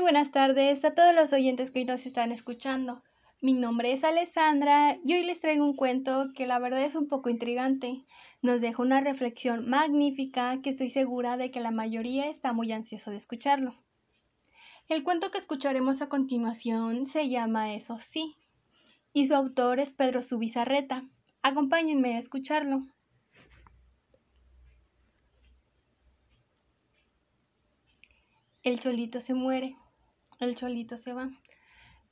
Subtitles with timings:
[0.00, 3.02] Muy buenas tardes a todos los oyentes que hoy nos están escuchando.
[3.42, 7.06] Mi nombre es Alessandra y hoy les traigo un cuento que la verdad es un
[7.06, 8.06] poco intrigante.
[8.40, 13.10] Nos deja una reflexión magnífica que estoy segura de que la mayoría está muy ansioso
[13.10, 13.74] de escucharlo.
[14.88, 18.38] El cuento que escucharemos a continuación se llama Eso sí,
[19.12, 21.02] y su autor es Pedro Subizarreta.
[21.42, 22.86] Acompáñenme a escucharlo.
[28.62, 29.74] El cholito se muere,
[30.40, 31.28] el cholito se va.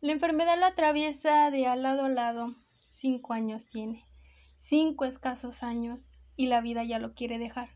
[0.00, 2.54] La enfermedad lo atraviesa de al lado a lado.
[2.90, 4.04] Cinco años tiene,
[4.58, 7.70] cinco escasos años, y la vida ya lo quiere dejar.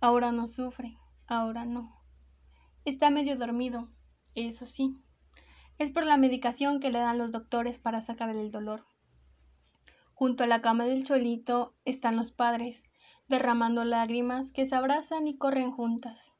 [0.00, 0.94] Ahora no sufre,
[1.26, 1.90] ahora no.
[2.84, 3.90] Está medio dormido,
[4.34, 5.02] eso sí.
[5.78, 8.84] Es por la medicación que le dan los doctores para sacarle el dolor.
[10.14, 12.84] Junto a la cama del cholito están los padres,
[13.28, 16.35] derramando lágrimas que se abrazan y corren juntas.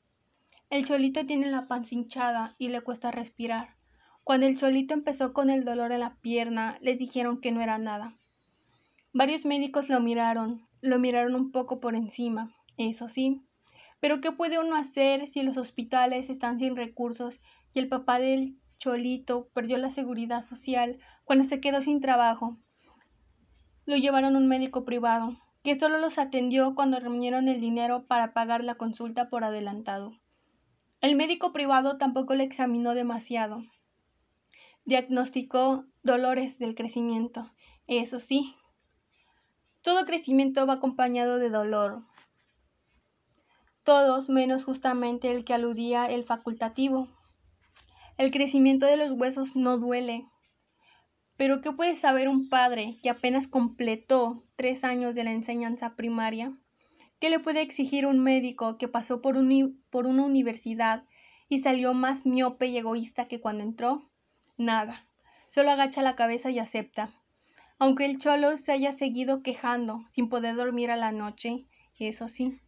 [0.68, 3.76] El cholito tiene la panza hinchada y le cuesta respirar.
[4.24, 7.78] Cuando el cholito empezó con el dolor en la pierna, les dijeron que no era
[7.78, 8.18] nada.
[9.12, 13.46] Varios médicos lo miraron, lo miraron un poco por encima, eso sí.
[14.00, 17.40] Pero ¿qué puede uno hacer si los hospitales están sin recursos
[17.72, 22.56] y el papá del cholito perdió la seguridad social cuando se quedó sin trabajo?
[23.84, 28.32] Lo llevaron a un médico privado, que solo los atendió cuando reunieron el dinero para
[28.32, 30.10] pagar la consulta por adelantado.
[31.06, 33.62] El médico privado tampoco le examinó demasiado.
[34.86, 37.48] Diagnosticó dolores del crecimiento.
[37.86, 38.56] Eso sí,
[39.84, 42.02] todo crecimiento va acompañado de dolor.
[43.84, 47.06] Todos menos justamente el que aludía el facultativo.
[48.18, 50.26] El crecimiento de los huesos no duele.
[51.36, 56.52] Pero ¿qué puede saber un padre que apenas completó tres años de la enseñanza primaria?
[57.18, 61.04] ¿Qué le puede exigir un médico que pasó por, una universidad
[61.48, 64.02] y salió más miope y egoísta que cuando entró?
[64.58, 65.02] Nada,
[65.48, 67.14] solo agacha la cabeza y acepta.
[67.78, 71.64] Aunque el cholo se haya seguido quejando sin poder dormir a la noche,
[71.98, 72.60] eso sí.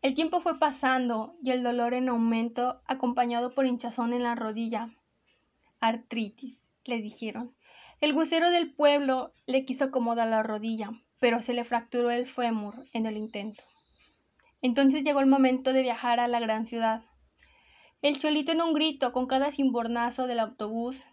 [0.00, 4.90] El tiempo fue pasando y el dolor en aumento, acompañado por hinchazón en la rodilla.
[5.80, 7.56] Artritis, les dijeron.
[8.00, 12.86] El bucero del pueblo le quiso acomodar la rodilla, pero se le fracturó el fémur
[12.92, 13.62] en el intento.
[14.62, 17.02] Entonces llegó el momento de viajar a la gran ciudad.
[18.02, 21.04] El cholito en un grito con cada cimbornazo del autobús,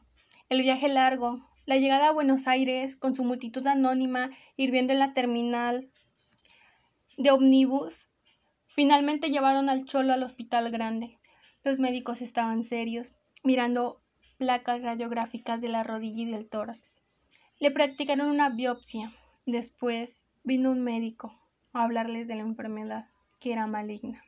[0.50, 5.14] el viaje largo, la llegada a Buenos Aires con su multitud anónima hirviendo en la
[5.14, 5.92] terminal
[7.18, 8.08] de ómnibus,
[8.68, 11.18] finalmente llevaron al cholo al hospital grande.
[11.64, 13.12] Los médicos estaban serios,
[13.44, 14.02] mirando
[14.38, 17.02] placas radiográficas de la rodilla y del tórax.
[17.60, 19.12] Le practicaron una biopsia,
[19.48, 21.34] Después vino un médico
[21.72, 23.08] a hablarles de la enfermedad,
[23.40, 24.22] que era maligna,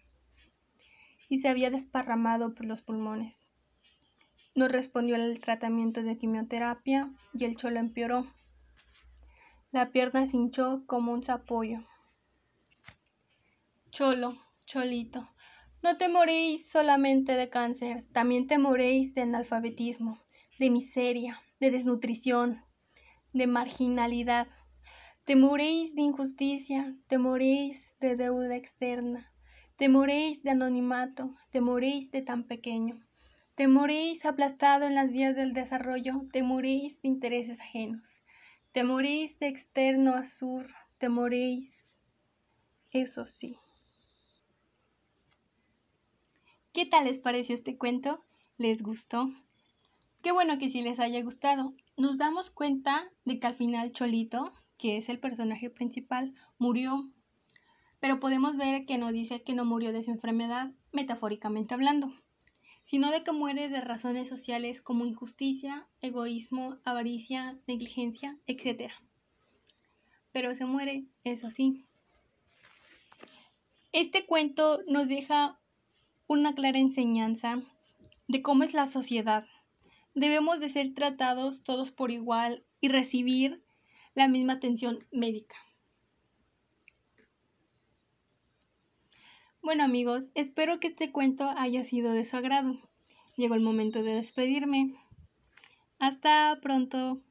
[1.28, 3.46] y se había desparramado por los pulmones.
[4.56, 8.28] No respondió al tratamiento de quimioterapia y el cholo empeoró.
[9.72, 11.80] La pierna se hinchó como un zapollo.
[13.92, 15.30] Cholo, cholito,
[15.84, 20.18] no te moréis solamente de cáncer, también te moréis de analfabetismo,
[20.60, 22.64] de miseria, de desnutrición,
[23.34, 24.48] de marginalidad.
[25.30, 29.32] Temuréis de injusticia, temuréis de deuda externa,
[29.76, 32.96] temuréis de anonimato, temuréis de tan pequeño,
[33.54, 38.24] temuréis aplastado en las vías del desarrollo, temuréis de intereses ajenos,
[38.72, 40.66] temuréis de externo a sur,
[40.98, 41.96] temuréis,
[42.90, 43.56] eso sí.
[46.74, 48.26] ¿Qué tal les pareció este cuento?
[48.58, 49.30] ¿Les gustó?
[50.24, 51.76] Qué bueno que sí les haya gustado.
[51.98, 57.04] Nos damos cuenta de que al final Cholito que es el personaje principal, murió.
[58.00, 62.12] Pero podemos ver que no dice que no murió de su enfermedad, metafóricamente hablando,
[62.86, 68.92] sino de que muere de razones sociales como injusticia, egoísmo, avaricia, negligencia, etc.
[70.32, 71.86] Pero se muere, eso sí.
[73.92, 75.60] Este cuento nos deja
[76.26, 77.62] una clara enseñanza
[78.28, 79.46] de cómo es la sociedad.
[80.16, 83.62] Debemos de ser tratados todos por igual y recibir
[84.16, 85.56] la misma atención médica.
[89.62, 92.78] Bueno amigos, espero que este cuento haya sido de su agrado.
[93.36, 94.94] Llegó el momento de despedirme.
[96.00, 97.22] Hasta pronto.